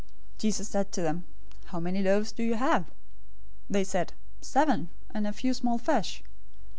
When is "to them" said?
0.91-1.25